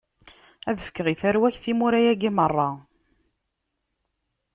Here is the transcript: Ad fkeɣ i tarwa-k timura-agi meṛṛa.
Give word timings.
Ad 0.69 0.77
fkeɣ 0.87 1.07
i 1.13 1.15
tarwa-k 1.21 1.55
timura-agi 1.63 2.29
meṛṛa. 2.35 2.69